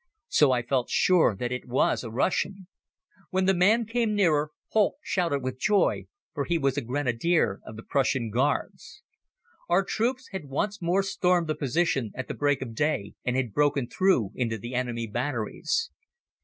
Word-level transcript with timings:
So 0.29 0.51
I 0.51 0.63
felt 0.65 0.89
sure 0.89 1.35
that 1.35 1.51
it 1.51 1.67
was 1.67 2.03
a 2.03 2.09
Russian. 2.09 2.65
When 3.29 3.45
the 3.45 3.53
man 3.53 3.85
came 3.85 4.15
nearer 4.15 4.49
Holck 4.69 4.95
shouted 5.03 5.43
with 5.43 5.59
joy, 5.59 6.07
for 6.33 6.45
he 6.45 6.57
was 6.57 6.75
a 6.75 6.81
Grenadier 6.81 7.59
of 7.67 7.75
the 7.75 7.83
Prussian 7.83 8.31
Guards. 8.31 9.03
Our 9.69 9.83
troops 9.83 10.29
had 10.31 10.49
once 10.49 10.81
more 10.81 11.03
stormed 11.03 11.45
the 11.45 11.53
position 11.53 12.11
at 12.15 12.27
the 12.27 12.33
break 12.33 12.63
of 12.63 12.73
day 12.73 13.13
and 13.23 13.35
had 13.35 13.53
broken 13.53 13.87
through 13.87 14.31
into 14.33 14.57
the 14.57 14.73
enemy 14.73 15.05
batteries. 15.05 15.91